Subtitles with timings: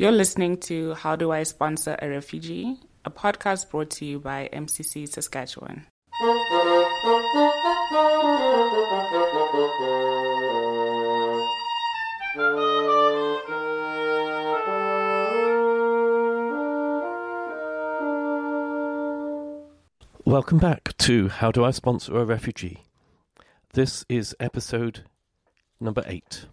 [0.00, 4.48] You're listening to How Do I Sponsor a Refugee, a podcast brought to you by
[4.52, 5.88] MCC Saskatchewan.
[20.24, 22.84] Welcome back to How Do I Sponsor a Refugee?
[23.72, 25.02] This is episode
[25.80, 26.46] number eight.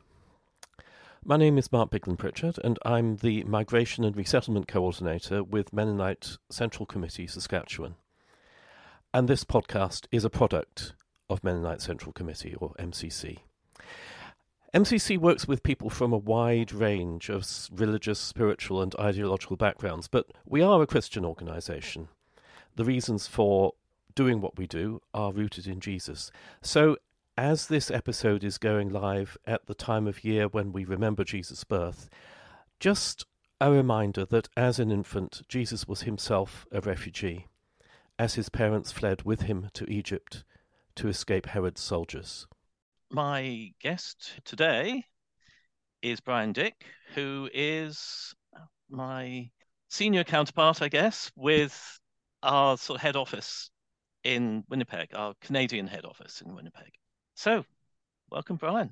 [1.28, 6.38] My name is Mark Bigland Pritchard, and I'm the Migration and Resettlement Coordinator with Mennonite
[6.52, 7.96] Central Committee Saskatchewan.
[9.12, 10.94] And this podcast is a product
[11.28, 13.40] of Mennonite Central Committee, or MCC.
[14.72, 20.28] MCC works with people from a wide range of religious, spiritual, and ideological backgrounds, but
[20.46, 22.08] we are a Christian organisation.
[22.76, 23.74] The reasons for
[24.14, 26.30] doing what we do are rooted in Jesus.
[26.62, 26.98] So
[27.38, 31.66] as this episode is going live at the time of year when we remember Jesus'
[31.66, 32.10] birth,
[32.80, 33.26] just
[33.60, 37.48] a reminder that as an infant, Jesus was himself a refugee,
[38.18, 40.46] as his parents fled with him to Egypt
[40.96, 42.48] to escape Herod's soldiers.
[43.12, 45.04] My guest today
[46.02, 48.34] is Brian Dick, who is
[48.90, 49.50] my
[49.90, 52.00] senior counterpart, I guess, with
[52.44, 53.72] our sort of head office
[54.24, 56.94] in Winnipeg, our Canadian head office in Winnipeg.
[57.36, 57.66] So,
[58.32, 58.92] welcome, Brian.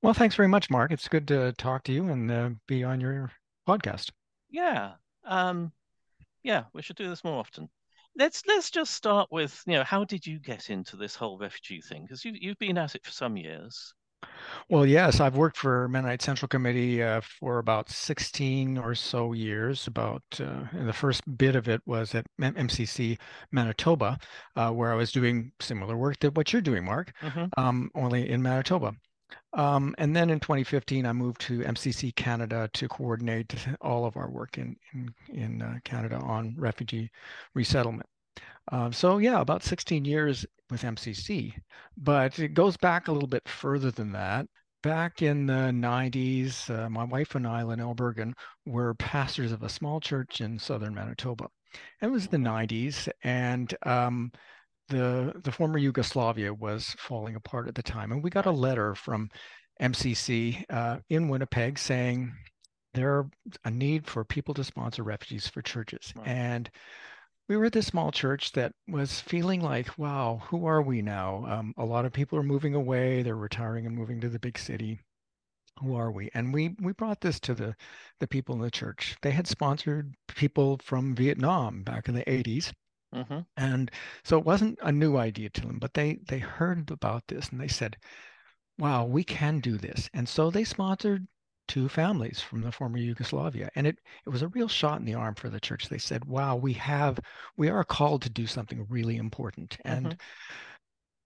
[0.00, 0.92] Well, thanks very much, Mark.
[0.92, 3.32] It's good to talk to you and uh, be on your
[3.68, 4.10] podcast.
[4.48, 4.92] Yeah,
[5.24, 5.72] um,
[6.44, 7.68] yeah, we should do this more often.
[8.16, 11.80] Let's let's just start with you know how did you get into this whole refugee
[11.80, 12.02] thing?
[12.02, 13.92] Because you you've been at it for some years.
[14.70, 19.86] Well, yes, I've worked for Mennonite Central Committee uh, for about 16 or so years.
[19.86, 23.18] About uh, the first bit of it was at MCC
[23.52, 24.18] Manitoba,
[24.56, 27.44] uh, where I was doing similar work to what you're doing, Mark, mm-hmm.
[27.56, 28.94] um, only in Manitoba.
[29.52, 34.30] Um, and then in 2015, I moved to MCC Canada to coordinate all of our
[34.30, 37.10] work in in, in uh, Canada on refugee
[37.54, 38.08] resettlement.
[38.70, 41.54] Uh, so yeah, about 16 years with MCC,
[41.96, 44.46] but it goes back a little bit further than that.
[44.82, 48.34] Back in the 90s, uh, my wife and I, Linnell Bergen,
[48.66, 51.46] were pastors of a small church in southern Manitoba.
[52.02, 54.30] it was the 90s, and um,
[54.88, 58.94] the the former Yugoslavia was falling apart at the time, and we got a letter
[58.94, 59.30] from
[59.80, 62.32] MCC uh, in Winnipeg saying
[62.92, 63.26] there's
[63.64, 66.28] a need for people to sponsor refugees for churches, right.
[66.28, 66.70] and
[67.48, 71.44] we were this small church that was feeling like, wow, who are we now?
[71.46, 74.58] Um, a lot of people are moving away; they're retiring and moving to the big
[74.58, 75.00] city.
[75.80, 76.30] Who are we?
[76.34, 77.76] And we we brought this to the
[78.20, 79.16] the people in the church.
[79.22, 82.72] They had sponsored people from Vietnam back in the 80s.
[83.14, 83.40] Mm-hmm.
[83.56, 83.90] And
[84.24, 87.60] so it wasn't a new idea to them, but they they heard about this and
[87.60, 87.96] they said,
[88.78, 91.26] "Wow, we can do this." And so they sponsored
[91.68, 93.70] two families from the former Yugoslavia.
[93.74, 95.88] And it, it was a real shot in the arm for the church.
[95.88, 97.18] They said, wow, we have,
[97.56, 99.76] we are called to do something really important.
[99.84, 100.12] And mm-hmm.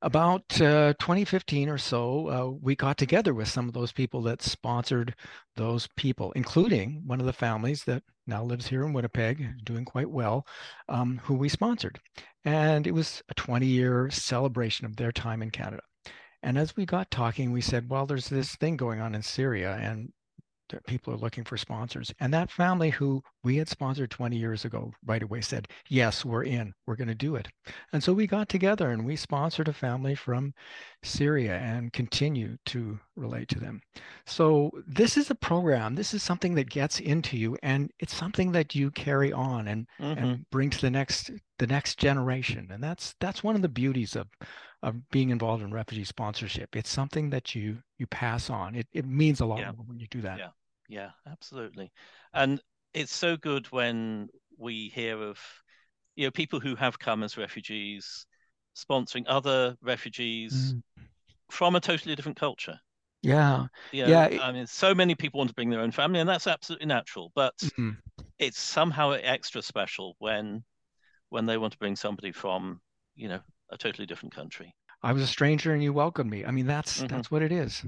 [0.02, 4.42] about uh, 2015 or so, uh, we got together with some of those people that
[4.42, 5.14] sponsored
[5.56, 10.10] those people, including one of the families that now lives here in Winnipeg, doing quite
[10.10, 10.46] well,
[10.88, 11.98] um, who we sponsored.
[12.44, 15.82] And it was a 20 year celebration of their time in Canada.
[16.42, 19.76] And as we got talking, we said, well, there's this thing going on in Syria,
[19.80, 20.12] and
[20.86, 22.12] people are looking for sponsors.
[22.20, 26.44] And that family who we had sponsored 20 years ago right away said, Yes, we're
[26.44, 27.48] in, we're going to do it.
[27.92, 30.54] And so we got together and we sponsored a family from
[31.02, 33.80] Syria and continue to relate to them.
[34.26, 38.52] So this is a program, this is something that gets into you and it's something
[38.52, 40.18] that you carry on and, mm-hmm.
[40.18, 42.68] and bring to the next the next generation.
[42.70, 44.28] And that's that's one of the beauties of
[44.82, 46.76] of being involved in refugee sponsorship.
[46.76, 48.74] It's something that you you pass on.
[48.74, 49.72] It it means a lot yeah.
[49.72, 50.38] when you do that.
[50.38, 50.50] Yeah,
[50.88, 51.92] yeah, absolutely.
[52.32, 52.60] And
[52.94, 55.38] it's so good when we hear of
[56.16, 58.26] you know people who have come as refugees
[58.76, 60.82] sponsoring other refugees mm.
[61.50, 62.78] from a totally different culture.
[63.22, 63.66] Yeah.
[63.90, 64.38] You know, yeah.
[64.42, 67.32] I mean, so many people want to bring their own family, and that's absolutely natural.
[67.34, 67.90] But mm-hmm.
[68.38, 70.62] it's somehow extra special when
[71.30, 72.80] when they want to bring somebody from,
[73.14, 73.40] you know,
[73.70, 74.74] a totally different country.
[75.02, 76.44] I was a stranger and you welcomed me.
[76.44, 77.06] I mean, that's mm-hmm.
[77.06, 77.84] that's what it is.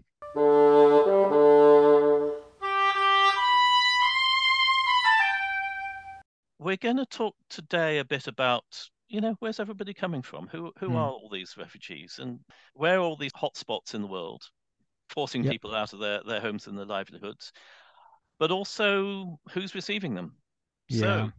[6.59, 8.65] We're going to talk today a bit about,
[9.09, 10.47] you know, where's everybody coming from?
[10.49, 10.95] Who who mm.
[10.95, 12.39] are all these refugees and
[12.75, 14.43] where are all these hotspots in the world,
[15.09, 15.53] forcing yep.
[15.53, 17.53] people out of their, their homes and their livelihoods,
[18.39, 20.37] but also who's receiving them.
[20.89, 21.01] Yeah.
[21.01, 21.33] So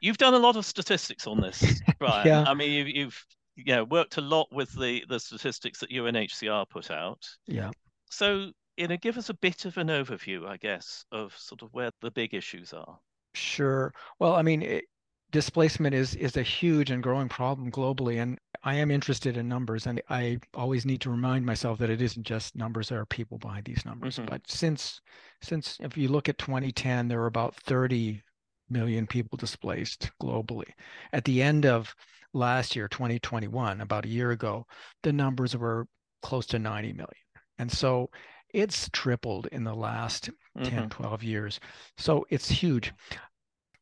[0.00, 2.26] You've done a lot of statistics on this, Brian.
[2.26, 2.44] yeah.
[2.46, 3.26] I mean, you've, you've
[3.56, 7.26] yeah worked a lot with the the statistics that UNHCR put out.
[7.46, 7.70] Yeah.
[8.10, 11.68] So you know, give us a bit of an overview, I guess, of sort of
[11.72, 12.98] where the big issues are.
[13.34, 13.92] Sure.
[14.18, 14.84] Well, I mean, it,
[15.30, 19.86] displacement is is a huge and growing problem globally, and I am interested in numbers,
[19.86, 23.38] and I always need to remind myself that it isn't just numbers; there are people
[23.38, 24.16] behind these numbers.
[24.16, 24.30] Mm-hmm.
[24.30, 25.00] But since
[25.42, 28.22] since if you look at 2010, there were about 30
[28.70, 30.70] million people displaced globally.
[31.12, 31.94] At the end of
[32.32, 34.66] last year, 2021, about a year ago,
[35.02, 35.86] the numbers were
[36.22, 37.08] close to 90 million.
[37.58, 38.10] And so
[38.52, 40.68] it's tripled in the last mm-hmm.
[40.68, 41.60] 10, 12 years.
[41.98, 42.92] So it's huge.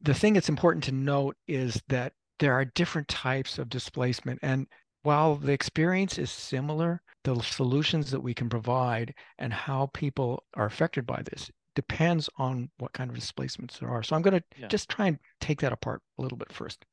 [0.01, 4.39] The thing that's important to note is that there are different types of displacement.
[4.43, 4.67] And
[5.03, 10.67] while the experience is similar, the solutions that we can provide and how people are
[10.67, 14.03] affected by this depends on what kind of displacements there are.
[14.03, 14.67] So I'm going to yeah.
[14.67, 16.85] just try and take that apart a little bit first.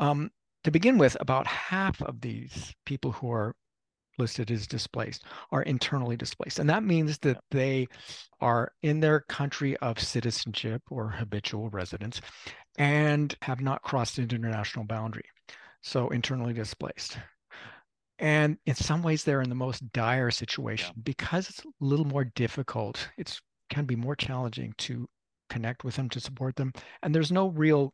[0.00, 0.28] Um,
[0.64, 3.54] to begin with, about half of these people who are
[4.18, 5.22] listed as displaced
[5.52, 6.58] are internally displaced.
[6.58, 7.86] And that means that they
[8.40, 12.20] are in their country of citizenship or habitual residence
[12.76, 15.26] and have not crossed an international boundary.
[15.80, 17.18] So internally displaced.
[18.18, 21.02] And in some ways, they're in the most dire situation yeah.
[21.04, 23.08] because it's a little more difficult.
[23.16, 23.38] It
[23.70, 25.08] can be more challenging to
[25.50, 26.72] connect with them, to support them.
[27.02, 27.92] And there's no real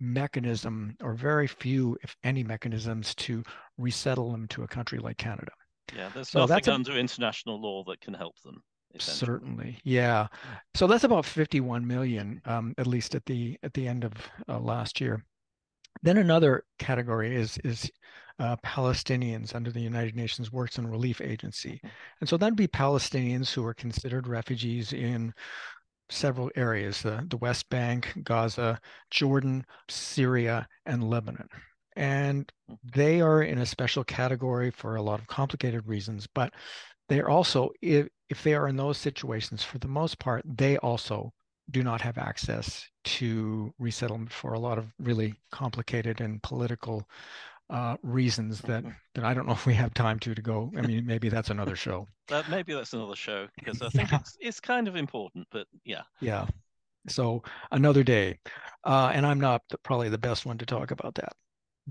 [0.00, 3.42] mechanism or very few, if any, mechanisms to
[3.78, 5.52] resettle them to a country like Canada.
[5.96, 8.62] Yeah, there's so nothing under a, international law that can help them.
[8.98, 10.26] Certainly, yeah.
[10.74, 14.12] So that's about 51 million, um, at least at the at the end of
[14.48, 15.24] uh, last year.
[16.02, 17.90] Then another category is is
[18.38, 21.88] uh, Palestinians under the United Nations Works and Relief Agency, mm-hmm.
[22.20, 25.32] and so that'd be Palestinians who are considered refugees in
[26.10, 28.80] several areas: the the West Bank, Gaza,
[29.10, 31.48] Jordan, Syria, and Lebanon.
[31.94, 32.50] And
[32.94, 36.54] they are in a special category for a lot of complicated reasons but
[37.08, 41.30] they're also if, if they are in those situations for the most part they also
[41.70, 47.08] do not have access to resettlement for a lot of really complicated and political
[47.70, 50.70] uh, reasons that that I don't know if we have time to to go.
[50.76, 52.06] I mean, maybe that's another show.
[52.28, 54.18] That maybe that's another show because I think yeah.
[54.20, 55.46] it's it's kind of important.
[55.50, 56.46] But yeah, yeah.
[57.08, 58.38] So another day,
[58.84, 61.32] uh, and I'm not the, probably the best one to talk about that.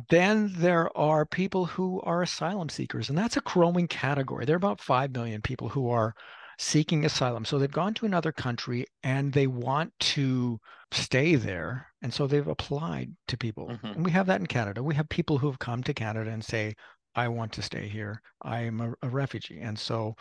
[0.10, 4.46] Then there are people who are asylum seekers, and that's a growing category.
[4.46, 6.16] There are about 5 million people who are
[6.62, 7.44] seeking asylum.
[7.44, 10.60] So they've gone to another country and they want to
[10.92, 11.88] stay there.
[12.04, 13.70] And so they've applied to people.
[13.70, 13.88] Mm-hmm.
[13.88, 14.84] And we have that in Canada.
[14.84, 16.76] We have people who have come to Canada and say,
[17.16, 18.22] I want to stay here.
[18.44, 19.60] I am a, a refugee.
[19.60, 20.16] And so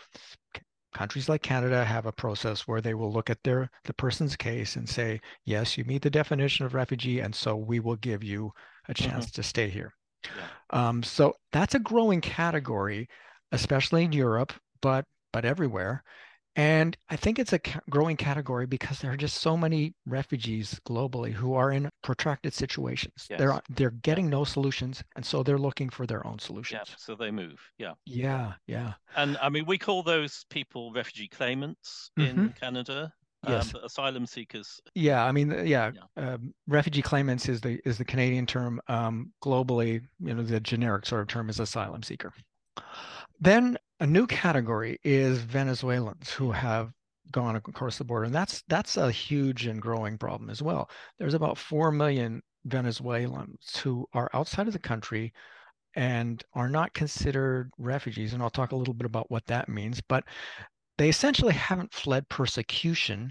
[0.94, 4.76] countries like Canada have a process where they will look at their the person's case
[4.76, 8.50] and say, yes, you meet the definition of refugee, and so we will give you
[8.88, 9.34] a chance mm-hmm.
[9.34, 9.92] to stay here.
[10.24, 10.88] Yeah.
[10.88, 13.08] Um, so that's a growing category,
[13.52, 16.02] especially in Europe, but but everywhere.
[16.60, 21.32] And I think it's a growing category because there are just so many refugees globally
[21.32, 23.26] who are in protracted situations.
[23.30, 23.38] Yes.
[23.38, 26.82] They're they're getting no solutions, and so they're looking for their own solutions.
[26.86, 27.58] Yeah, so they move.
[27.78, 27.94] Yeah.
[28.04, 28.92] Yeah, yeah.
[29.16, 32.38] And I mean, we call those people refugee claimants mm-hmm.
[32.38, 33.10] in Canada.
[33.44, 33.74] Um, yes.
[33.74, 34.82] Um, asylum seekers.
[34.94, 36.32] Yeah, I mean, yeah, yeah.
[36.34, 38.82] Um, refugee claimants is the is the Canadian term.
[38.86, 42.34] Um, globally, you know, the generic sort of term is asylum seeker.
[43.40, 46.92] Then a new category is Venezuelans who have
[47.30, 50.90] gone across the border, and that's that's a huge and growing problem as well.
[51.18, 55.32] There's about four million Venezuelans who are outside of the country
[55.94, 60.00] and are not considered refugees, and I'll talk a little bit about what that means.
[60.00, 60.24] But
[60.98, 63.30] they essentially haven't fled persecution,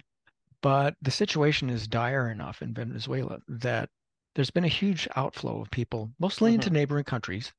[0.61, 3.89] but the situation is dire enough in Venezuela that
[4.35, 6.55] there's been a huge outflow of people, mostly mm-hmm.
[6.55, 7.51] into neighboring countries.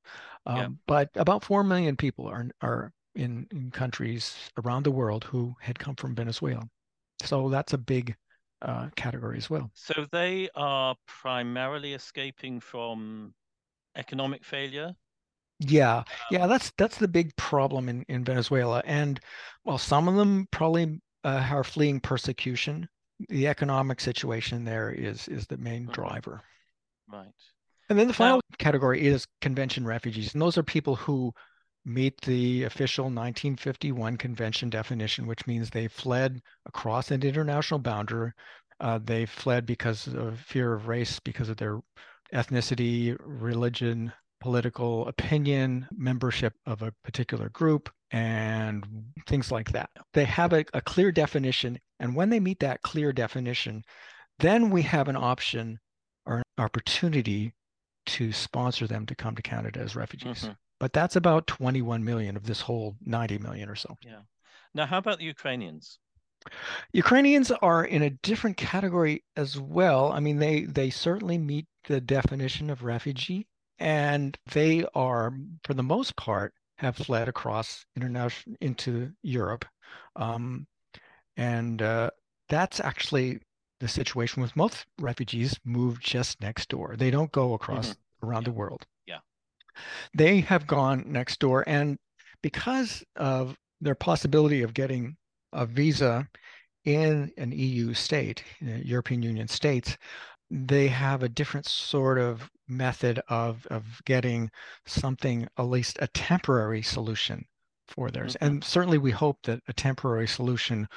[0.47, 0.69] Um, yeah.
[0.87, 5.79] But about 4 million people are, are in, in countries around the world who had
[5.79, 6.69] come from Venezuela.
[7.23, 8.17] So that's a big
[8.62, 9.71] uh, category as well.
[9.75, 13.35] So they are primarily escaping from
[13.97, 14.95] economic failure.
[15.59, 19.21] Yeah, um, yeah, that's that's the big problem in in Venezuela, and
[19.64, 22.88] well, some of them probably uh, are fleeing persecution.
[23.29, 25.93] The economic situation there is is the main mm-hmm.
[25.93, 26.43] driver.
[27.12, 27.29] Right.
[27.90, 31.35] And then the final now, category is convention refugees, and those are people who
[31.85, 38.33] meet the official 1951 convention definition, which means they fled across an international boundary.
[38.81, 41.81] Uh, they fled because of fear of race, because of their
[42.33, 48.87] ethnicity, religion, political opinion, membership of a particular group, and
[49.27, 49.91] things like that.
[50.15, 51.79] They have a, a clear definition.
[51.99, 53.85] And when they meet that clear definition,
[54.39, 55.79] then we have an option
[56.25, 57.53] or an opportunity
[58.07, 60.45] to sponsor them to come to Canada as refugees.
[60.45, 63.97] Mm-hmm but that's about 21 million of this whole 90 million or so.
[64.05, 64.23] Yeah.
[64.75, 65.99] Now, how about the Ukrainians?
[66.93, 70.11] Ukrainians are in a different category as well.
[70.11, 73.47] I mean, they they certainly meet the definition of refugee,
[73.79, 75.35] and they are,
[75.65, 79.67] for the most part, have fled across international into Europe,
[80.17, 80.67] um,
[81.37, 82.11] and uh,
[82.49, 83.41] that's actually
[83.81, 86.95] the situation with most refugees move just next door.
[86.97, 88.29] They don't go across mm-hmm.
[88.29, 88.53] around yeah.
[88.53, 88.87] the world.
[90.15, 91.99] They have gone next door, and
[92.43, 95.17] because of their possibility of getting
[95.53, 96.29] a visa
[96.85, 99.97] in an EU state, European Union states,
[100.50, 104.50] they have a different sort of method of of getting
[104.87, 107.45] something, at least a temporary solution
[107.89, 108.35] for theirs.
[108.35, 108.45] Mm-hmm.
[108.47, 110.89] And certainly we hope that a temporary solution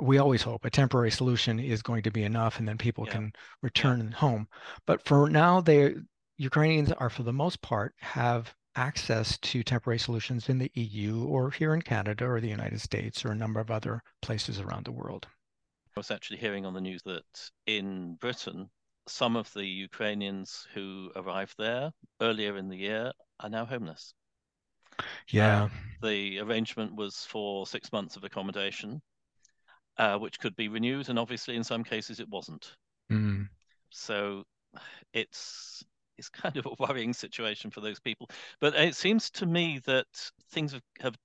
[0.00, 3.12] we always hope a temporary solution is going to be enough and then people yeah.
[3.12, 4.16] can return yeah.
[4.16, 4.48] home.
[4.86, 5.94] But for now they
[6.36, 11.50] Ukrainians are for the most part have access to temporary solutions in the EU or
[11.50, 14.92] here in Canada or the United States or a number of other places around the
[14.92, 15.26] world.
[15.96, 18.68] I was actually hearing on the news that in Britain,
[19.06, 24.14] some of the Ukrainians who arrived there earlier in the year are now homeless.
[25.28, 25.64] Yeah.
[25.64, 25.68] Uh,
[26.02, 29.00] the arrangement was for six months of accommodation,
[29.98, 32.74] uh, which could be renewed, and obviously in some cases it wasn't.
[33.10, 33.48] Mm.
[33.90, 34.44] So
[35.12, 35.84] it's
[36.18, 38.28] it's kind of a worrying situation for those people.
[38.60, 40.06] But it seems to me that
[40.50, 41.16] things have, have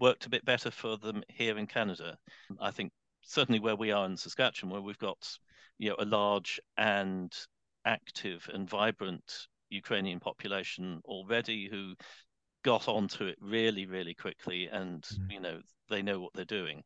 [0.00, 2.16] worked a bit better for them here in Canada.
[2.60, 5.18] I think certainly where we are in Saskatchewan, where we've got
[5.78, 7.32] you know a large and
[7.84, 11.94] active and vibrant Ukrainian population already who
[12.64, 15.30] got onto it really, really quickly, and mm-hmm.
[15.30, 16.82] you know they know what they're doing.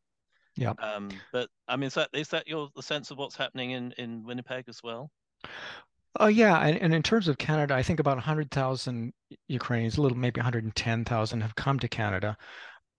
[0.55, 0.73] Yeah.
[0.79, 3.93] Um, but I mean, is that is that your the sense of what's happening in
[3.97, 5.09] in Winnipeg as well?
[6.19, 9.13] Oh yeah, and, and in terms of Canada, I think about 100,000
[9.47, 12.35] Ukrainians, a little maybe 110,000 have come to Canada,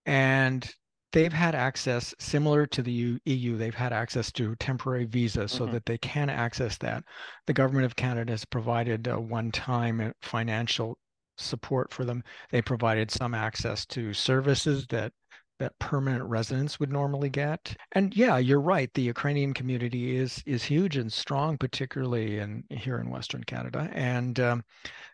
[0.06, 0.68] and
[1.12, 3.56] they've had access similar to the EU.
[3.56, 5.74] They've had access to temporary visas so mm-hmm.
[5.74, 7.04] that they can access that.
[7.46, 10.96] The government of Canada has provided a one-time financial
[11.36, 12.22] support for them.
[12.50, 15.12] They provided some access to services that
[15.58, 17.76] that permanent residents would normally get.
[17.92, 18.92] And yeah, you're right.
[18.94, 24.40] The Ukrainian community is is huge and strong, particularly in here in Western Canada, and
[24.40, 24.64] um,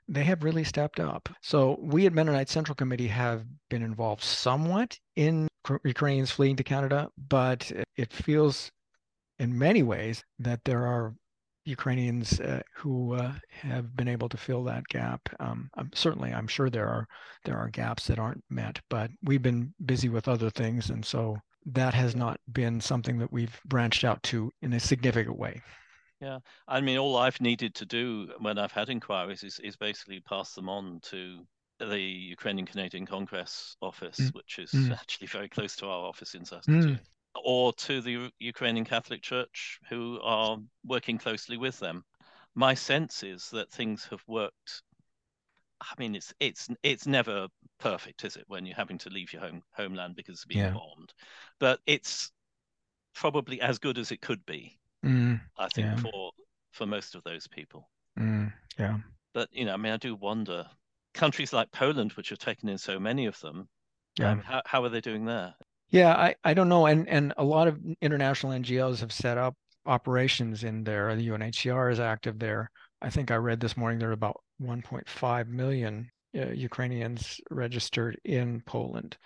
[0.08, 1.28] they have really stepped up.
[1.42, 5.48] So we at Mennonite Central Committee have been involved somewhat in
[5.84, 8.70] Ukrainians fleeing to Canada, but it feels
[9.38, 11.14] in many ways that there are
[11.68, 15.28] Ukrainians uh, who uh, have been able to fill that gap.
[15.38, 17.06] Um, I'm, certainly, I'm sure there are
[17.44, 21.36] there are gaps that aren't met, but we've been busy with other things, and so
[21.66, 25.60] that has not been something that we've branched out to in a significant way.
[26.20, 30.20] Yeah, I mean, all I've needed to do when I've had inquiries is is basically
[30.20, 31.46] pass them on to
[31.78, 34.34] the Ukrainian Canadian Congress office, mm.
[34.34, 34.92] which is mm.
[35.00, 36.96] actually very close to our office in Saskatoon.
[36.96, 37.00] Mm
[37.44, 42.04] or to the Ukrainian Catholic Church who are working closely with them.
[42.54, 44.82] My sense is that things have worked.
[45.80, 49.42] I mean, it's it's it's never perfect, is it, when you're having to leave your
[49.42, 50.72] home homeland because it's being yeah.
[50.72, 51.12] bombed?
[51.60, 52.32] But it's
[53.14, 54.78] probably as good as it could be.
[55.04, 55.96] Mm, I think yeah.
[55.96, 56.32] for
[56.72, 57.88] for most of those people.
[58.18, 58.98] Mm, yeah.
[59.34, 60.66] But you know, I mean, I do wonder.
[61.14, 63.68] Countries like Poland, which have taken in so many of them,
[64.18, 64.32] yeah.
[64.32, 65.54] Um, how how are they doing there?
[65.90, 66.86] Yeah, I, I don't know.
[66.86, 69.54] And and a lot of international NGOs have set up
[69.86, 71.14] operations in there.
[71.16, 72.70] The UNHCR is active there.
[73.00, 78.60] I think I read this morning there are about 1.5 million uh, Ukrainians registered in
[78.66, 79.16] Poland.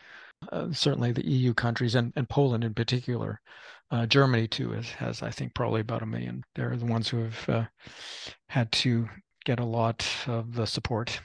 [0.51, 3.41] Uh, certainly the EU countries and, and Poland in particular.
[3.91, 6.43] Uh, Germany too is, has, I think, probably about a million.
[6.55, 7.65] They're the ones who have uh,
[8.49, 9.09] had to
[9.45, 11.21] get a lot of the support.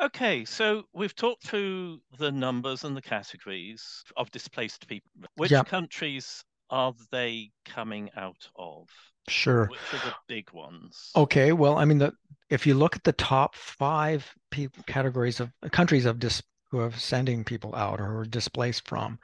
[0.00, 5.10] Okay, so we've talked through the numbers and the categories of displaced people.
[5.36, 5.66] Which yep.
[5.66, 8.88] countries are they coming out of?
[9.28, 9.66] Sure.
[9.66, 11.10] Which are the big ones?
[11.14, 12.14] Okay, well, I mean, the,
[12.48, 16.92] if you look at the top five people, categories of countries of dis, who are
[16.92, 19.18] sending people out or are displaced from,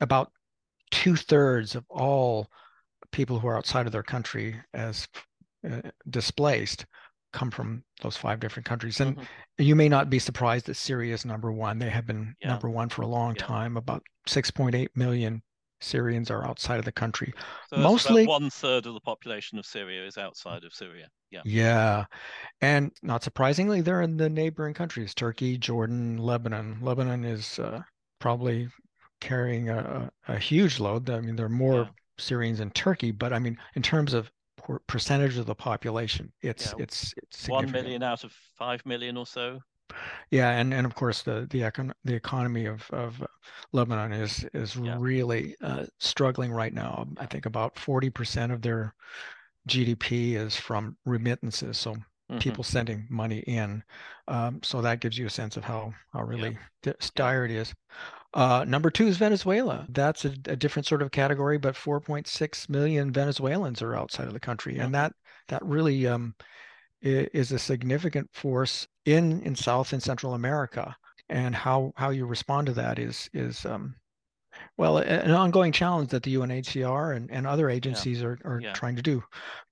[0.00, 0.32] about
[0.90, 2.48] two thirds of all
[3.12, 5.06] people who are outside of their country as
[5.70, 6.86] uh, displaced
[7.34, 9.00] come from those five different countries.
[9.00, 9.24] And mm-hmm.
[9.62, 11.78] you may not be surprised that Syria is number one.
[11.78, 12.48] They have been yeah.
[12.48, 13.44] number one for a long yeah.
[13.44, 13.76] time.
[13.76, 15.42] About 6.8 million
[15.80, 17.34] Syrians are outside of the country.
[17.68, 21.08] So Mostly one third of the population of Syria is outside of Syria.
[21.30, 21.42] Yeah.
[21.44, 22.04] Yeah.
[22.60, 26.78] And not surprisingly, they're in the neighboring countries Turkey, Jordan, Lebanon.
[26.80, 27.82] Lebanon is uh,
[28.18, 28.68] probably
[29.20, 31.10] carrying a, a, huge load.
[31.10, 31.88] I mean, there are more yeah.
[32.18, 34.30] Syrians in Turkey, but I mean, in terms of
[34.86, 36.32] percentage of the population.
[36.42, 36.84] It's Yeah.
[36.84, 39.60] it's it's million out of five million or so.
[40.30, 43.22] Yeah, and and of course the the econ the economy of of
[43.72, 44.96] Lebanon is is Yeah.
[44.98, 47.06] really uh, struggling right now.
[47.18, 48.94] I think about 40% of their
[49.68, 51.96] GDP is from remittances, so
[52.30, 52.40] Mhm.
[52.40, 53.82] people sending money in.
[54.28, 57.74] Um, so that gives you a sense of how how really di- dire it is.
[58.34, 59.86] Uh, number two is Venezuela.
[59.88, 64.40] That's a, a different sort of category, but 4.6 million Venezuelans are outside of the
[64.40, 64.84] country, Mhm.
[64.86, 65.12] and that
[65.48, 66.34] that really um,
[67.00, 70.96] is a significant force in in South and Central America.
[71.28, 73.94] And how how you respond to that is is um,
[74.76, 78.72] well, an ongoing challenge that the UNHCR and, and other agencies are, are Yeah.
[78.72, 79.22] trying to do.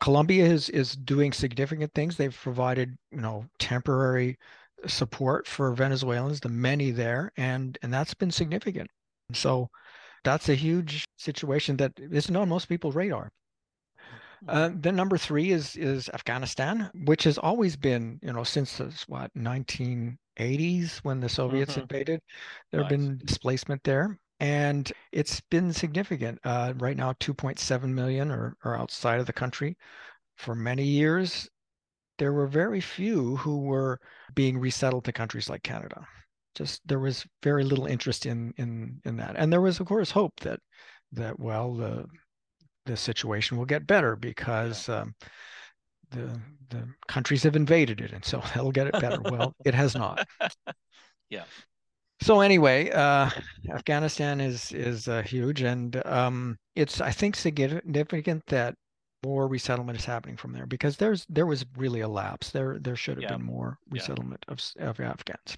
[0.01, 2.17] Colombia is is doing significant things.
[2.17, 4.39] They've provided, you know, temporary
[4.87, 8.91] support for Venezuelans, the many there, and and that's been significant.
[9.33, 9.71] So
[10.25, 13.31] that's a huge situation that isn't on most people's radar.
[14.49, 14.75] Uh, Mhm.
[14.75, 19.31] then number three is is Afghanistan, which has always been, you know, since the what
[19.37, 21.79] 1980s when the Soviets Mhm.
[21.79, 22.21] invaded,
[22.71, 22.89] there have Right.
[22.89, 26.41] been displacement there, and it's been significant.
[26.45, 29.77] Uh, right now, 2.7 million are, are outside of the country.
[30.37, 31.49] For many years,
[32.19, 34.01] there were very few who were
[34.35, 36.07] being resettled to countries like Canada.
[36.55, 40.11] Just there was very little interest in in in that, and there was, of course,
[40.11, 40.61] hope that
[41.13, 42.05] that well the
[42.87, 45.15] the situation will get better because um,
[46.11, 49.21] the the countries have invaded it, and so they'll get it better.
[49.23, 50.27] Well, it has not.
[51.31, 51.45] Yeah.
[52.21, 53.31] So anyway, uh,
[53.71, 58.75] Afghanistan is is uh, huge, and um, it's I think significant that
[59.25, 62.51] more resettlement is happening from there because there's there was really a lapse.
[62.51, 63.29] There there should have Yeah.
[63.29, 63.93] been more Yeah.
[63.95, 65.57] resettlement of of Afghans.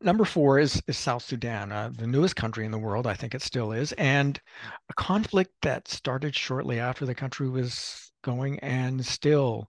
[0.00, 3.06] Number four is, is South Sudan, uh, the newest country in the world.
[3.06, 4.40] I think it still is, and
[4.88, 9.68] a conflict that started shortly after the country was going and still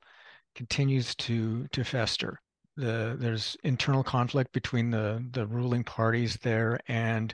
[0.56, 2.40] continues to to fester.
[2.78, 7.34] The, there's internal conflict between the the ruling parties there, and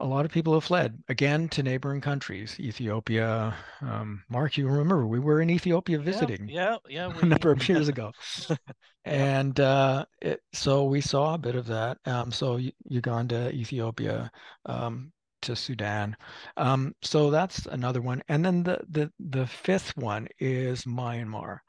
[0.00, 3.54] a lot of people have fled again to neighboring countries, Ethiopia.
[3.80, 7.12] Um, Mark, you remember we were in Ethiopia visiting Yeah, yeah.
[7.22, 8.12] a We, number of years ago.
[9.04, 11.98] And uh, it, so we saw a bit of that.
[12.04, 14.30] Um, so Uganda, Ethiopia,
[14.66, 16.16] um, to Sudan.
[16.56, 18.22] Um, so that's another one.
[18.28, 21.60] And then the the the fifth one is Myanmar,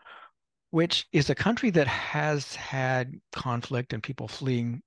[0.72, 4.82] which is a country that has had conflict and people fleeing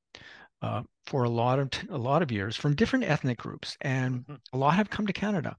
[0.62, 4.40] uh, for a lot of a lot of years from different ethnic groups, and Mhm.
[4.52, 5.56] a lot have come to Canada.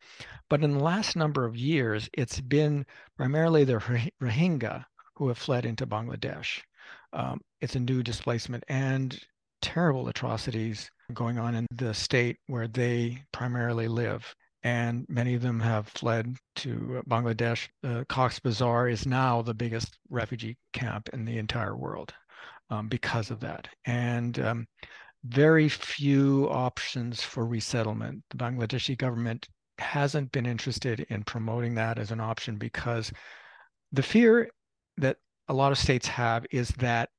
[0.50, 2.86] But in the last number of years, it's been
[3.18, 3.80] primarily the
[4.22, 6.62] Rohingya who have fled into Bangladesh.
[7.14, 9.20] Um, it's a new displacement and
[9.62, 14.34] terrible atrocities going on in the state where they primarily live.
[14.64, 17.68] And many of them have fled to uh, Bangladesh.
[17.84, 22.14] Uh, Cox's Bazar is now the biggest refugee camp in the entire world
[22.70, 23.68] um, because of that.
[23.86, 24.68] And um,
[25.26, 28.24] very few options for resettlement.
[28.30, 33.12] The Bangladeshi government hasn't been interested in promoting that as an option because
[33.92, 34.50] the fear
[34.98, 37.10] that a lot of states have is that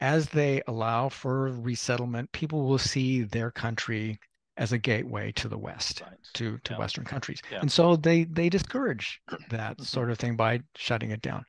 [0.00, 4.18] as they allow for resettlement, people will see their country
[4.56, 6.12] as a gateway to the West, Right.
[6.34, 6.78] to, to Yeah.
[6.78, 7.40] Western countries.
[7.50, 7.60] Yeah.
[7.60, 9.84] And so they they discourage that Mhm.
[9.86, 11.44] sort of thing by shutting it down.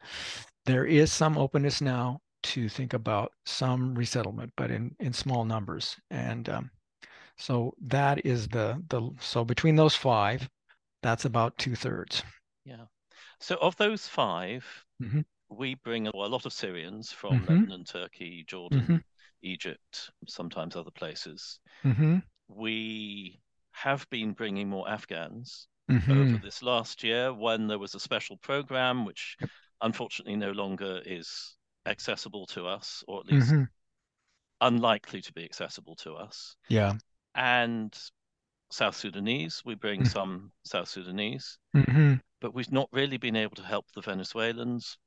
[0.66, 5.98] There is some openness now to think about some resettlement, but in in small numbers.
[6.10, 6.72] And um,
[7.38, 10.50] so that is the the so between those five,
[11.02, 12.24] that's about two thirds.
[12.66, 12.86] Yeah.
[13.40, 14.66] So of those 5
[15.02, 15.26] Mhm.
[15.50, 17.48] we bring a, lot of Syrians from Mhm.
[17.48, 19.04] Lebanon, Turkey, Jordan, Mhm.
[19.42, 21.60] Egypt, sometimes other places.
[21.84, 22.20] Mm-hmm.
[22.48, 26.12] We have been bringing more Afghans Mm-hmm.
[26.12, 29.38] over this last year when there was a special program which
[29.82, 33.64] unfortunately no longer is accessible to us, or at least Mm-hmm.
[34.62, 36.56] unlikely to be accessible to us.
[36.70, 36.94] Yeah.
[37.36, 37.94] And
[38.70, 40.08] South Sudanese, we bring Mm.
[40.08, 42.16] some South Sudanese, Mm-hmm.
[42.40, 44.98] but we've not really been able to help the Venezuelans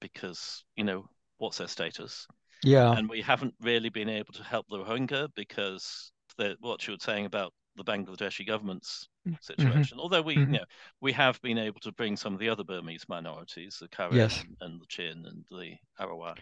[0.00, 2.26] because, you know, what's their status?
[2.62, 2.92] Yeah.
[2.92, 6.12] And we haven't really been able to help the Rohingya because
[6.60, 9.98] what you were saying about the Bangladeshi government's Mm, situation.
[9.98, 10.52] Although we, mhm.
[10.52, 10.64] you know,
[11.00, 14.44] we have been able to bring some of the other Burmese minorities, the Karen Yes.
[14.60, 16.38] and, the Chin and the Arakan.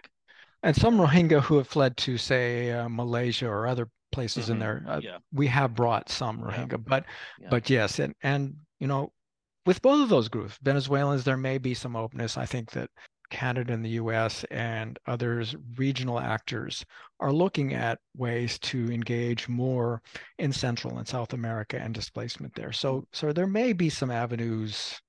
[0.62, 4.60] And some Rohingya who have fled to, say, uh, Malaysia or other places in Mhm.
[4.60, 5.18] there, uh, Yeah.
[5.32, 6.44] we have brought some Yeah.
[6.44, 6.84] Rohingya.
[6.84, 7.06] But,
[7.38, 7.48] Yeah.
[7.48, 9.12] but yes, and and you know,
[9.64, 12.36] with both of those groups, Venezuelans, there may be some openness.
[12.36, 12.90] I think that
[13.30, 14.44] Canada and the U.S.
[14.50, 16.84] and others, regional actors,
[17.20, 20.02] are looking at ways to engage more
[20.38, 22.72] in Central and South America and displacement there.
[22.72, 25.00] So, so there may be some avenues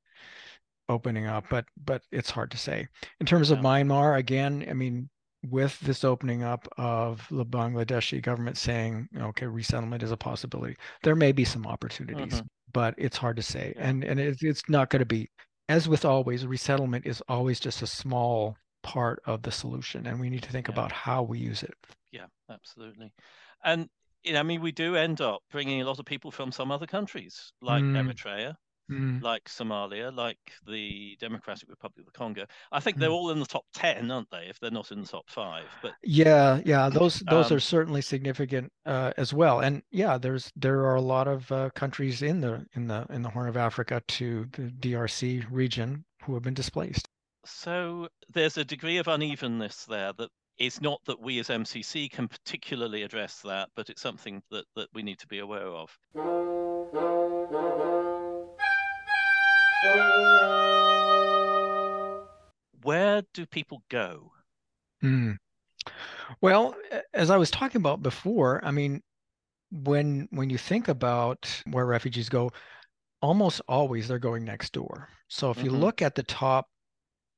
[0.87, 2.87] opening up, but but it's hard to say.
[3.19, 3.63] In terms of Yeah.
[3.63, 5.09] Myanmar, again, I mean,
[5.49, 11.15] with this opening up of the Bangladeshi government saying, okay, resettlement is a possibility, there
[11.15, 12.47] may be some opportunities, Mhm.
[12.73, 13.73] but it's hard to say.
[13.75, 13.89] Yeah.
[13.89, 15.29] And and it's not going to be,
[15.69, 20.29] as with always, resettlement is always just a small part of the solution, and we
[20.29, 20.73] need to think Yeah.
[20.73, 21.75] about how we use it.
[22.11, 23.13] Yeah, absolutely.
[23.63, 23.89] And
[24.23, 26.71] you know, I mean, we do end up bringing a lot of people from some
[26.71, 27.95] other countries, like Mm.
[27.95, 28.55] Eritrea,
[28.91, 29.21] Mm.
[29.23, 32.45] like Somalia, like the Democratic Republic of the Congo.
[32.71, 33.13] I think they're Mm.
[33.13, 34.45] all in the top ten, aren't they?
[34.47, 38.01] If they're not in the top five, but Yeah, yeah, those those Um, are certainly
[38.03, 39.61] significant uh, as well.
[39.61, 43.23] And yeah, there's there are a lot of uh, countries in the in the in
[43.23, 47.07] the Horn of Africa to the DRC region who have been displaced.
[47.43, 52.27] so there's a degree of unevenness there that it's not that we as MCC can
[52.27, 55.89] particularly address that, but it's something that that we need to be aware of.
[62.83, 64.31] Where do people go?
[65.03, 65.37] Mm.
[66.41, 66.75] Well,
[67.13, 69.01] as I was talking about before, I mean,
[69.71, 72.51] when when you think about where refugees go,
[73.21, 75.09] almost always they're going next door.
[75.27, 75.79] So if you Mhm.
[75.81, 76.67] look at the top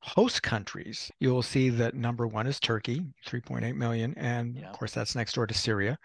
[0.01, 4.69] host countries, you'll see that number one is Turkey, 3.8 million, and Yeah.
[4.69, 5.97] of course that's next door to Syria.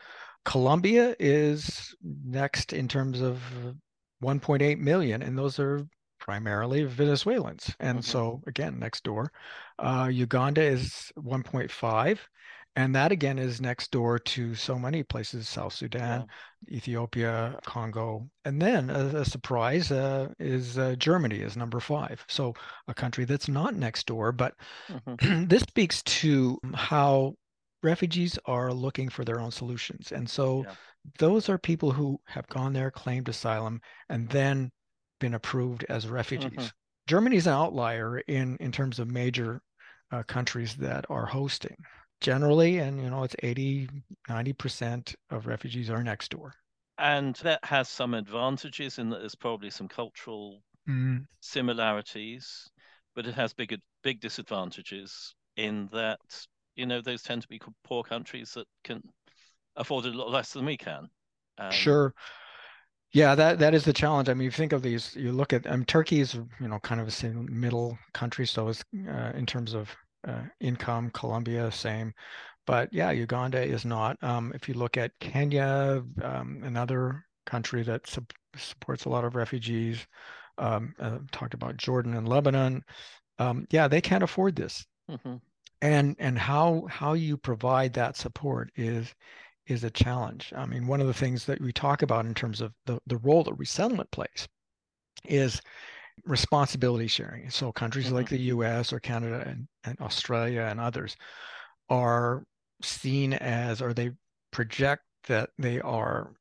[0.45, 3.73] Colombia is next in terms of uh,
[4.21, 5.87] 1.8 million, and those are
[6.23, 7.75] primarily Venezuelans.
[7.81, 8.05] And Mhm.
[8.05, 9.33] so again, next door.
[9.79, 12.29] Uh, Uganda is 1.5,
[12.77, 16.25] and that again is next door to so many places, South Sudan,
[16.71, 22.25] Ethiopia, Congo, and then a, a surprise uh, is uh, Germany is number five.
[22.29, 22.55] So
[22.87, 24.55] a country that's not next door, but
[24.89, 25.19] Mhm.
[25.49, 27.35] this speaks to how
[27.83, 30.13] refugees are looking for their own solutions.
[30.13, 30.75] And so Yeah.
[31.19, 34.71] those are people who have gone there, claimed asylum, and then
[35.23, 36.53] been approved as refugees.
[36.53, 36.73] Mhm.
[37.09, 39.63] Germany's an outlier in in terms of major
[40.13, 41.79] uh, countries that are hosting.
[42.21, 43.89] Generally, and you know, it's 80,
[44.29, 46.55] 90% of refugees are next door.
[46.97, 52.71] And that has some advantages in that there's probably some cultural Mm, similarities,
[53.15, 56.21] but it has big big disadvantages in that
[56.77, 59.03] you know those tend to be poor countries that can
[59.77, 61.11] afford a lot less than we can.
[61.59, 62.15] Um, Sure.
[63.13, 64.29] Yeah, that that is the challenge.
[64.29, 66.79] I mean, you think of these, you look at, I mean, Turkey is, you know,
[66.81, 69.95] kind of a middle country, so it's uh, in terms of
[70.27, 72.15] uh, income, Colombia, same.
[72.67, 74.17] But yeah, Uganda is not.
[74.23, 79.35] Um, if you look at Kenya, um, another country that sup supports a lot of
[79.35, 80.07] refugees,
[80.59, 82.83] um, uh, talked about Jordan and Lebanon.
[83.39, 85.41] Um, yeah, they can't afford this mhm.
[85.81, 89.15] and and how how you provide that support is
[89.67, 90.53] is a challenge.
[90.57, 93.19] I mean, one of the things that we talk about in terms of the, the
[93.19, 94.49] role that resettlement plays
[95.25, 95.61] is
[96.25, 97.51] responsibility sharing.
[97.51, 101.17] So countries like the US or Canada and, and Australia and others
[101.89, 102.45] are
[102.83, 104.13] seen as or they
[104.51, 106.33] project that they are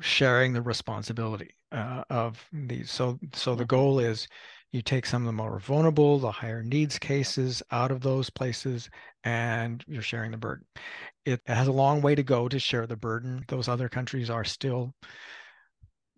[0.00, 2.90] sharing the responsibility uh, of these.
[2.90, 3.68] So so the Mhm.
[3.68, 4.28] goal is
[4.72, 8.90] you take some of the more vulnerable, the higher needs cases out of those places,
[9.24, 10.66] and you're sharing the burden.
[11.24, 13.44] It has a long way to go to share the burden.
[13.48, 14.94] Those other countries are still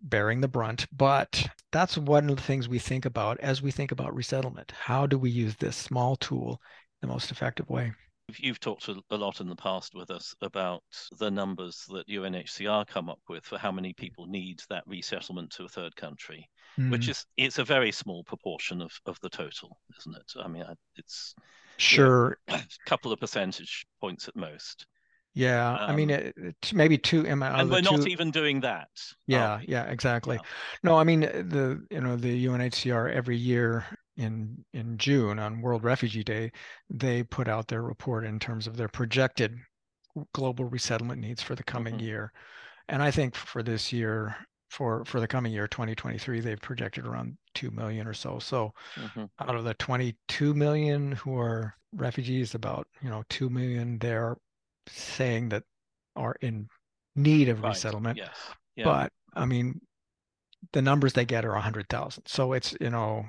[0.01, 3.91] bearing the brunt, but that's one of the things we think about as we think
[3.91, 4.71] about resettlement.
[4.71, 6.59] How do we use this small tool
[7.01, 7.93] in the most effective way?
[8.37, 10.83] You've- talked a lot in the past with us about
[11.17, 15.65] the numbers that UNHCR come up with for how many people need that resettlement to
[15.65, 16.49] a third country,
[16.89, 20.31] which Mm, is it's a very small proportion of, of the total, isn't it?
[20.41, 20.63] I mean,
[20.95, 21.35] it's
[21.77, 22.37] sure.
[22.47, 24.85] a couple of percentage points at most.
[25.33, 27.25] Yeah, I mean, Um, it, it- maybe two.
[27.25, 28.89] am I- and we're not even doing that.
[29.27, 30.35] Yeah, yeah, exactly.
[30.35, 30.49] Yeah.
[30.83, 33.85] No, I mean the you know the UNHCR every year
[34.17, 36.51] in in June on World Refugee Day,
[36.89, 39.57] they put out their report in terms of their projected
[40.33, 42.01] global resettlement needs for the coming Mhm.
[42.01, 42.31] year.
[42.89, 44.37] And I think for this year,
[44.71, 48.39] for for the coming year, 2023, they've projected around 2 million or so.
[48.39, 49.31] So Mhm.
[49.39, 54.37] out of the 22 million who are refugees, about, you know, 2 million they're
[54.87, 55.63] saying that
[56.15, 56.67] are in
[57.15, 57.65] need of Right.
[57.65, 58.21] resettlement.
[58.21, 58.55] Yes.
[58.75, 58.99] Yeah.
[58.99, 59.81] But I mean,
[60.73, 62.27] the numbers they get are 100,000.
[62.27, 63.25] So it's, you know,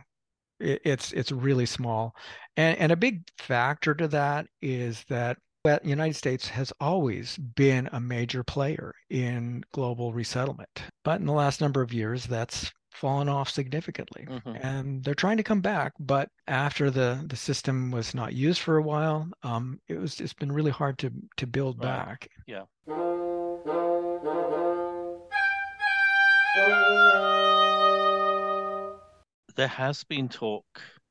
[0.62, 2.14] it's it's really small.
[2.57, 7.88] And and a big factor to that is that the United States has always been
[7.92, 10.83] a major player in global resettlement.
[11.05, 14.27] But in the last number of years, that's fallen off significantly.
[14.29, 14.64] Mhm.
[14.64, 18.77] And they're trying to come back, but after the the system was not used for
[18.77, 22.07] a while, um, it was it's been really hard to to build Right.
[22.07, 22.29] back.
[22.46, 22.64] Yeah.
[29.55, 30.65] There has been talk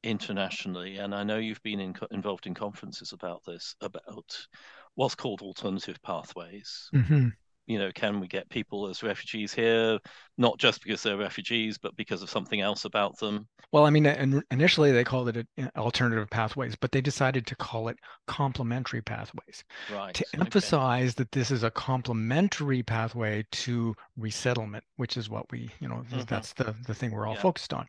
[0.03, 4.47] internationally, and I know you've been in, involved in conferences about this, about
[4.95, 6.89] what's called alternative pathways.
[6.93, 7.29] Mm-hmm
[7.67, 9.99] you know, can we get people as refugees here,
[10.37, 13.47] not just because they're refugees, but because of something else about them?
[13.71, 15.47] Well, I mean, initially they called it
[15.77, 17.97] alternative pathways, but they decided to call it
[18.27, 19.63] complementary pathways.
[19.93, 20.13] Right.
[20.13, 20.41] To okay.
[20.41, 26.03] emphasize that this is a complementary pathway to resettlement, which is what we, you know,
[26.09, 26.21] mm-hmm.
[26.27, 27.41] that's the, the thing we're all yeah.
[27.41, 27.87] focused on.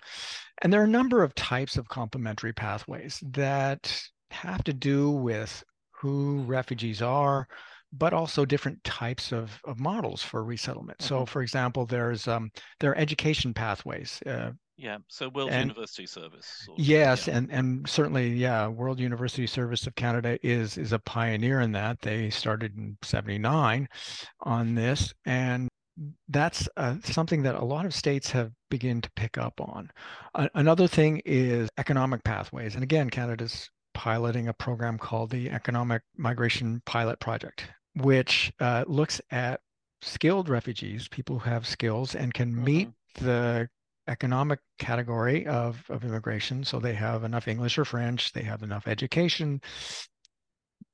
[0.62, 5.64] And there are a number of types of complementary pathways that have to do with
[5.90, 7.48] who refugees are,
[7.92, 10.98] but also different types of, of models for resettlement.
[10.98, 11.08] Mm-hmm.
[11.08, 12.50] So, for example, there's um,
[12.80, 14.22] there are education pathways.
[14.24, 16.68] Uh, yeah, so World and, University Service.
[16.76, 17.36] yes, yeah.
[17.36, 22.00] and and certainly, yeah, World University Service of Canada is is a pioneer in that.
[22.00, 23.88] They started in '79
[24.40, 25.68] on this, and
[26.28, 29.90] that's uh, something that a lot of states have begun to pick up on.
[30.34, 36.02] Uh, another thing is economic pathways, and again, Canada's piloting a program called the Economic
[36.16, 39.60] Migration Pilot Project, which uh, looks at
[40.00, 42.64] skilled refugees, people who have skills and can mm-hmm.
[42.64, 43.68] meet the
[44.08, 46.64] economic category of, of immigration.
[46.64, 49.60] So they have enough English or French, they have enough education,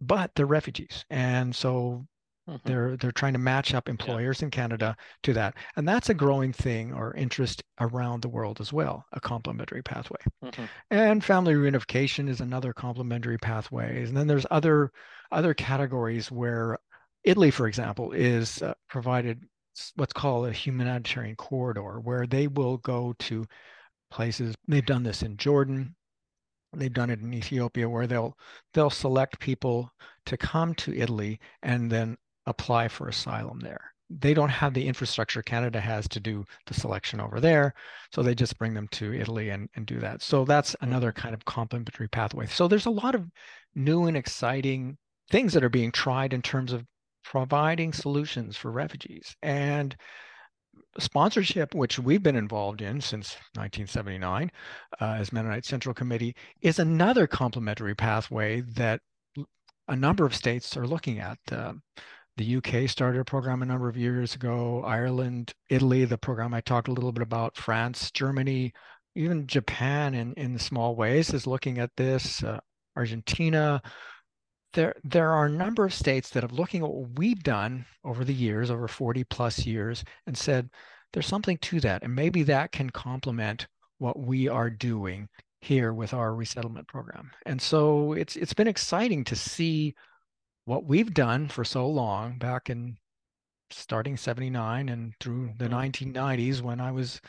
[0.00, 1.04] but they're refugees.
[1.08, 2.06] And so
[2.48, 2.68] mm-hmm.
[2.68, 4.46] they're they're trying to match up employers yeah.
[4.46, 5.54] in Canada to that.
[5.76, 10.20] And that's a growing thing or interest around the world as well, a complementary pathway.
[10.44, 10.64] Mm-hmm.
[10.90, 14.04] And family reunification is another complementary pathway.
[14.04, 14.92] And then there's other
[15.32, 16.78] other categories where
[17.28, 19.44] Italy, for example, is uh, provided
[19.96, 23.46] what's called a humanitarian corridor, where they will go to
[24.10, 24.54] places.
[24.66, 25.94] They've done this in Jordan.
[26.74, 28.36] They've done it in Ethiopia, where they'll
[28.72, 29.92] they'll select people
[30.26, 33.92] to come to Italy and then apply for asylum there.
[34.10, 37.74] They don't have the infrastructure Canada has to do the selection over there,
[38.10, 40.22] so they just bring them to Italy and, and do that.
[40.22, 42.46] So that's another kind of complementary pathway.
[42.46, 43.28] So there's a lot of
[43.74, 44.96] new and exciting
[45.30, 46.86] things that are being tried in terms of
[47.30, 49.36] providing solutions for refugees.
[49.42, 49.94] And
[50.98, 54.50] sponsorship, which we've been involved in since 1979
[54.98, 59.00] uh, as Mennonite Central Committee, is another complementary pathway that
[59.88, 61.38] a number of states are looking at.
[61.52, 61.74] Uh,
[62.38, 66.62] the UK started a program a number of years ago, Ireland, Italy, the program I
[66.62, 68.72] talked a little bit about, France, Germany,
[69.14, 72.58] even Japan in, in small ways is looking at this, uh,
[72.96, 73.82] Argentina,
[74.74, 78.24] there there are a number of states that have looking at what we've done over
[78.24, 80.70] the years, over 40 plus years, and said
[81.12, 83.66] there's something to that, and maybe that can complement
[83.98, 85.28] what we are doing
[85.60, 87.30] here with our resettlement program.
[87.46, 89.94] And so it's it's been exciting to see
[90.64, 92.98] what we've done for so long back in
[93.70, 96.66] starting 79 and through the 1990s mm-hmm.
[96.66, 97.20] when I was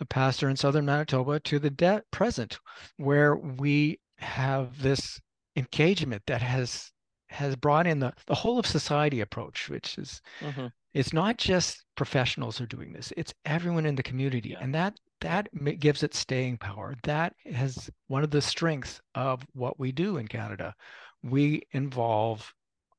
[0.00, 2.58] a pastor in southern Manitoba to the de- present
[2.96, 5.20] where we have this
[5.58, 6.92] engagement that has
[7.30, 10.66] has brought in the, the whole of society approach, which is mm-hmm.
[10.94, 14.50] it's not just professionals who are doing this, it's everyone in the community.
[14.50, 14.58] Yeah.
[14.62, 15.48] And that that
[15.80, 16.94] gives it staying power.
[17.02, 20.74] That has one of the strengths of what we do in Canada.
[21.22, 22.54] We involve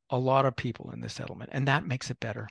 [0.10, 2.48] a lot of people in the settlement, and that makes it better.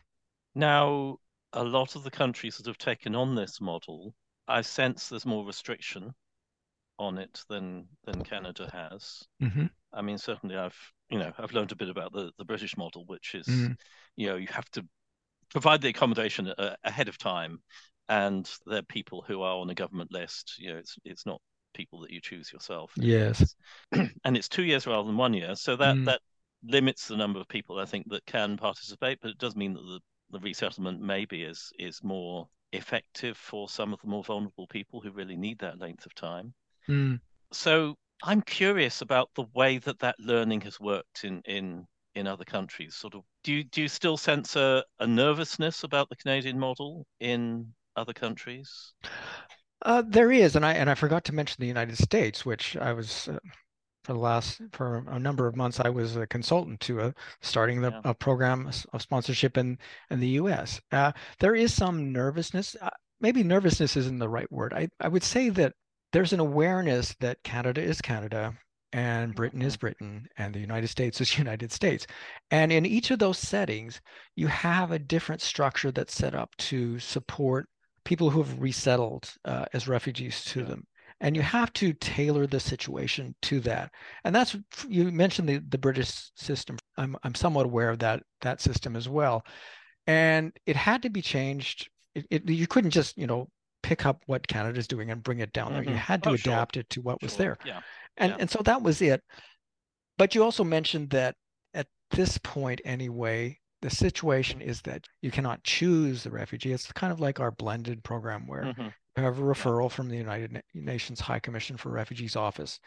[0.54, 1.18] Now,
[1.52, 4.14] a lot of the countries that have taken on this model,
[4.48, 6.14] I sense there's more restriction
[6.98, 9.22] on it than than Canada has.
[9.42, 9.66] Mm-hmm.
[9.92, 13.04] I mean, certainly I've you know I've learned a bit about the the British model,
[13.06, 13.72] which is mm-hmm.
[14.16, 14.84] you know you have to
[15.50, 17.61] provide the accommodation uh, ahead of time,
[18.08, 20.54] and they're people who are on a government list.
[20.58, 21.40] You know, it's it's not
[21.74, 22.92] people that you choose yourself.
[22.96, 23.54] Yes,
[23.92, 26.04] and it's two years rather than one year, so that mm.
[26.06, 26.20] that
[26.64, 29.82] limits the number of people I think that can participate, but it does mean that
[29.82, 35.00] the the resettlement maybe is is more effective for some of the more vulnerable people
[35.00, 36.52] who really need that length of time.
[36.88, 37.20] Mm.
[37.53, 42.44] So I'm curious about the way that that learning has worked in in in other
[42.44, 42.94] countries.
[42.96, 47.07] Sort of, do you do you still sense a, a nervousness about the Canadian model
[47.20, 48.94] in other countries?
[49.83, 52.92] Uh, there is, and I and I forgot to mention the United States, which I
[52.92, 53.38] was uh,
[54.03, 57.81] for the last for a number of months I was a consultant to a, starting
[57.83, 58.01] the, yeah.
[58.05, 59.79] a program of sponsorship in
[60.11, 60.81] in the U.S.
[60.90, 62.74] Uh, there is some nervousness.
[62.81, 64.72] Uh, maybe nervousness isn't the right word.
[64.72, 65.74] I I would say that
[66.12, 68.54] there's an awareness that Canada is Canada
[68.92, 69.80] and Britain is mm-hmm.
[69.80, 72.06] Britain and the United States is United States.
[72.50, 74.00] And in each of those settings,
[74.34, 77.68] you have a different structure that's set up to support
[78.04, 80.86] people who have resettled uh, as refugees to them.
[81.20, 83.90] And you have to tailor the situation to that.
[84.24, 84.56] And that's
[84.88, 86.78] you mentioned the, the British system.
[86.96, 89.44] I'm I'm somewhat aware of that that system as well.
[90.06, 91.90] And it had to be changed.
[92.14, 93.48] It, it, you couldn't just, you know,
[93.88, 95.83] pick up what Canada's doing and bring it down there.
[95.83, 95.96] You Mhm.
[95.96, 96.53] had to Oh, sure.
[96.53, 97.57] adapt it to what was there.
[97.64, 97.81] Yeah.
[98.18, 98.37] And Yeah.
[98.40, 99.22] and so that was it.
[100.18, 101.37] But you also mentioned that
[101.72, 106.72] at this point anyway, the situation is that you cannot choose the refugee.
[106.72, 108.92] It's kind of like our blended program where Mhm.
[109.16, 112.81] you have a referral from the United Nations High Commission for Refugees office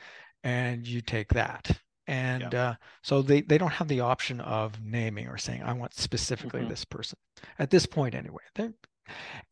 [0.43, 1.81] and you take that.
[2.07, 5.93] And uh, so they, they don't have the option of naming or saying, I want
[5.93, 6.69] specifically Mhm.
[6.69, 7.17] this person
[7.57, 8.43] at this point anyway.
[8.55, 8.73] They're,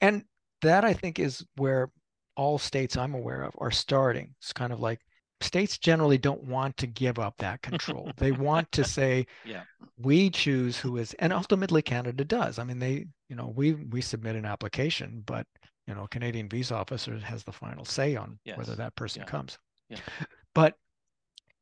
[0.01, 0.25] and
[0.61, 1.91] that I think is where
[2.35, 4.33] all states I'm aware of are starting.
[4.39, 4.99] It's kind of like
[5.41, 8.11] states generally don't want to give up that control.
[8.17, 9.63] they want to say, Yeah.
[9.97, 12.59] we choose who is, and ultimately Canada does.
[12.59, 15.45] I mean, they, you know, we we submit an application, but
[15.87, 19.25] you know, Canadian visa officer has the final say on whether that person Yeah.
[19.27, 19.57] comes.
[19.89, 19.97] Yeah.
[20.55, 20.75] But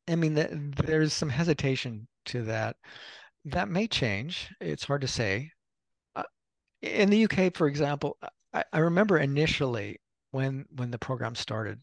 [0.08, 2.76] I mean, th- there's some hesitation to that.
[3.44, 4.52] That may change.
[4.60, 5.50] It's hard to say.
[6.16, 6.22] Uh,
[6.82, 8.16] in the UK, for example,
[8.52, 11.80] I, I remember initially when when the program started,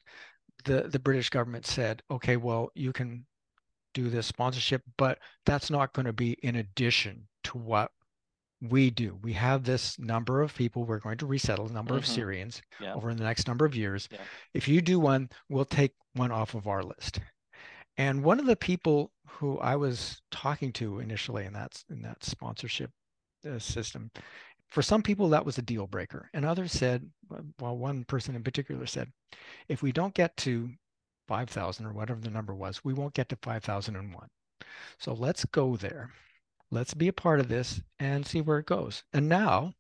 [0.66, 3.26] the the British government said, "Okay, well, you can
[3.94, 7.92] do this sponsorship, but that's not going to be in addition to what
[8.62, 9.18] we do.
[9.22, 12.08] We have this number of people we're going to resettle, number of Mhm.
[12.08, 12.94] Syrians Yeah.
[12.94, 14.08] over the next number of years.
[14.12, 14.22] Yeah.
[14.54, 17.20] If you do one, we'll take one off of our list."
[17.98, 22.24] And one of the people who I was talking to initially in that in that
[22.24, 22.92] sponsorship
[23.46, 24.12] uh, system,
[24.70, 27.10] for some people that was a deal breaker, and others said,
[27.60, 29.12] well, one person in particular said,
[29.68, 30.72] if we don't get to
[31.28, 34.28] 5,000 or whatever the number was, we won't get to 5,001.
[35.00, 36.12] So let's go there.
[36.72, 39.04] Let's be a part of this and see where it goes.
[39.14, 39.74] And now,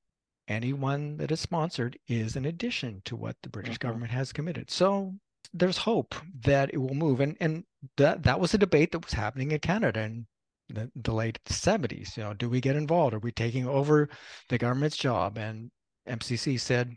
[0.48, 3.80] anyone that is sponsored is an addition to what the British Mhm.
[3.80, 4.70] government has committed.
[4.70, 5.16] So
[5.54, 7.20] there's hope that it will move.
[7.20, 7.66] And and
[7.98, 10.28] that that was a debate that was happening in Canada in
[10.70, 12.18] the, the late 70s.
[12.18, 13.14] You know, do we get involved?
[13.14, 14.10] Are we taking over
[14.50, 15.38] the government's job?
[15.38, 15.72] And
[16.08, 16.96] MCC said,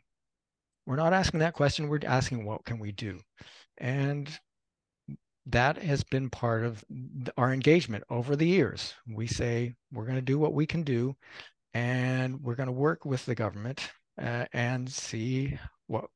[0.87, 1.89] we're not asking that question.
[1.89, 3.21] We're asking what can we do?
[3.79, 4.31] And
[5.47, 6.85] that has been part of
[7.37, 8.95] our engagement over the years.
[9.07, 11.17] We say we're going to do what we can do,
[11.75, 16.07] and we're going to work with the government uh, and see what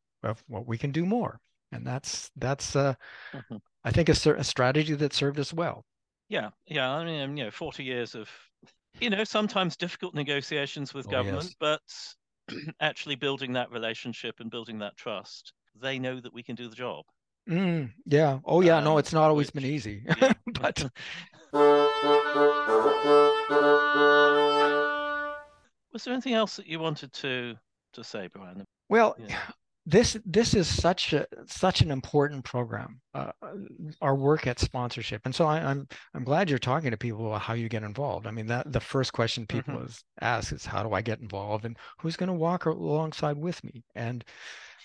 [0.46, 1.40] what we can do more.
[1.72, 2.94] And that's that's uh,
[3.34, 3.60] Mhm.
[3.84, 5.84] I think a, a strategy that served us well.
[6.32, 6.90] Yeah, yeah.
[6.90, 8.30] I mean, you know, 40 years of,
[9.00, 11.56] you know, sometimes difficult negotiations with Oh, government, yes.
[11.60, 16.68] but actually building that relationship and building that trust, they know that we can do
[16.68, 17.04] the job.
[17.50, 18.38] Mm, yeah.
[18.46, 18.80] Oh yeah.
[18.80, 20.32] no, Um, it's not always been easy, yeah.
[20.46, 20.90] but
[25.92, 27.56] Was there anything else that you wanted to
[27.92, 28.64] to say, Brian?
[28.88, 29.36] well, Yeah.
[29.84, 33.32] This this is such a such an important program uh,
[34.00, 35.22] our work at sponsorship.
[35.24, 38.26] And so I, i'm i'm glad you're talking to people about how you get involved.
[38.26, 39.86] I mean that the first question people Mhm.
[39.86, 43.62] is ask is how do i get involved and who's going to walk alongside with
[43.64, 43.82] me?
[43.96, 44.24] And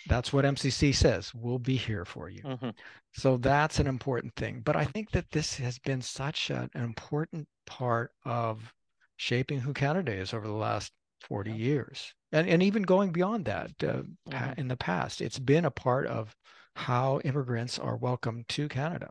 [0.08, 2.42] that's what mcc says we'll be here for you.
[2.42, 2.74] Mhm.
[3.14, 4.62] so that's an important thing.
[4.62, 8.74] But i think that this has been such an important part of
[9.18, 11.58] shaping who canada is over the last 40 Yeah.
[11.58, 14.58] years and, and even going beyond that uh, Mhm.
[14.58, 16.36] in the past it's been a part of
[16.76, 19.10] how immigrants are welcomed to canada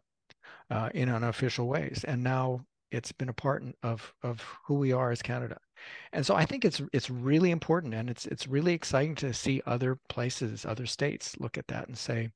[0.70, 5.10] uh, in unofficial ways and now it's been a part of of who we are
[5.10, 5.58] as canada
[6.12, 9.62] and so i think it's it's really important and it's it's really exciting to see
[9.66, 12.30] other places other states look at that and say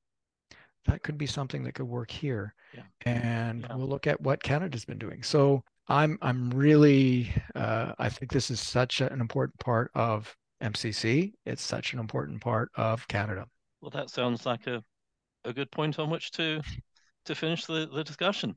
[0.86, 2.82] that could be something that could work here Yeah.
[3.06, 3.76] and Yeah.
[3.76, 8.50] we'll look at what canada's been doing so i'm i'm really uh, i think this
[8.50, 13.46] is such an important part of mcc it's such an important part of canada
[13.80, 14.82] Well, that sounds like a,
[15.44, 16.60] a good point on which to
[17.26, 18.54] to finish the, the discussion.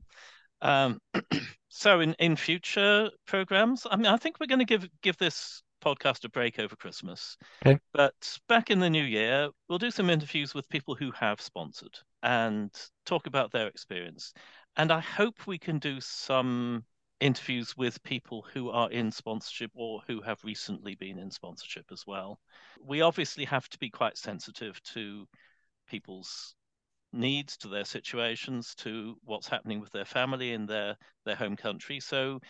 [0.62, 0.98] Um,
[1.68, 5.62] so in, in future programs, I mean, I think we're going to give give this
[5.84, 7.36] podcast a break over Christmas.
[7.64, 7.78] Okay.
[7.92, 8.14] But
[8.48, 12.72] back in the new year, we'll do some interviews with people who have sponsored and
[13.06, 14.34] talk about their experience.
[14.76, 16.84] And I hope we can do some
[17.20, 22.04] interviews with people who are in sponsorship or who have recently been in sponsorship as
[22.08, 22.40] well.
[22.82, 25.28] We obviously have to be quite sensitive to
[25.88, 26.56] people's
[27.12, 32.00] needs, to their situations, to what's happening with their family in their their home country.
[32.00, 32.40] So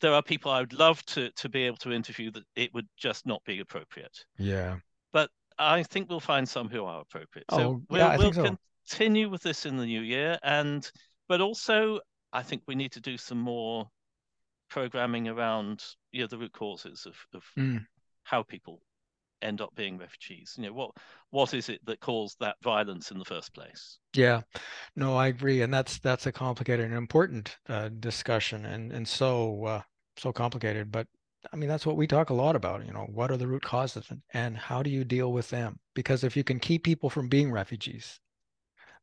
[0.00, 2.88] there are people I would love to to be able to interview that it would
[2.96, 4.24] just not be appropriate.
[4.38, 4.78] yeah
[5.12, 7.50] But I think we'll find some who are appropriate.
[7.50, 8.58] Oh, So yeah, we'll, I we'll think so.
[8.88, 10.90] Continue with this in the new year, and
[11.28, 12.00] but also
[12.32, 13.88] I think we need to do some more
[14.70, 17.86] programming around you know the root causes of of Mm.
[18.24, 18.80] how people
[19.42, 20.54] end up being refugees.
[20.56, 20.90] You know what
[21.30, 23.98] what is it that caused that violence in the first place?
[24.14, 24.42] Yeah,
[24.96, 29.64] no, I agree, and that's that's a complicated and important uh, discussion, and and so
[29.64, 29.82] uh,
[30.16, 30.90] so complicated.
[30.90, 31.06] But
[31.52, 32.86] I mean, that's what we talk a lot about.
[32.86, 35.78] You know, what are the root causes and, and how do you deal with them?
[35.94, 38.20] Because if you can keep people from being refugees,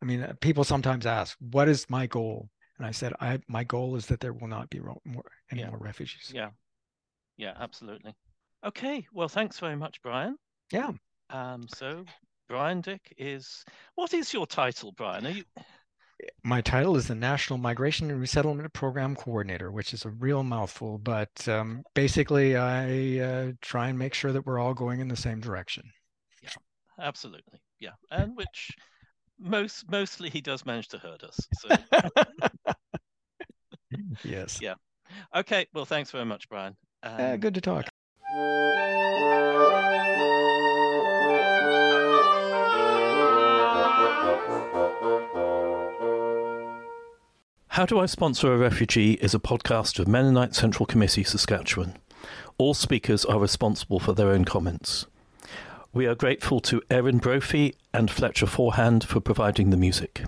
[0.06, 3.96] I mean, people sometimes ask, "What is my goal?" And I said, "I my goal
[3.96, 5.70] is that there will not be more any Yeah.
[5.70, 6.52] more refugees." Yeah.
[7.38, 8.14] Yeah, absolutely.
[8.64, 9.08] Okay.
[9.12, 10.38] Well, thanks very much, Brian.
[10.72, 10.92] Yeah.
[11.32, 12.06] Um, so
[12.48, 15.26] Brian Dyck is what is your title, Brian?
[15.26, 15.44] Are you
[16.44, 21.00] My title is the National Migration and Resettlement Program Coordinator, which is a real mouthful,
[21.00, 25.18] but um, basically, I uh, try and make sure that we're all going in the
[25.18, 25.92] same direction.
[26.42, 26.50] Yeah,
[27.00, 27.96] absolutely, yeah.
[28.12, 28.72] And which
[29.40, 31.38] most mostly he does manage to hurt us.
[31.60, 31.70] So
[34.24, 34.60] Yes.
[34.62, 34.76] Yeah.
[35.36, 36.76] okay, well thanks very much, Brian.
[37.04, 37.86] Um, Uh, good to talk.
[47.70, 51.98] How Do I Sponsor a Refugee is a podcast of Mennonite Central Committee, Saskatchewan.
[52.58, 55.08] All speakers are responsible for their own comments.
[55.96, 60.26] We are grateful to Erin Brophy and Fletcher Forehand for providing the music.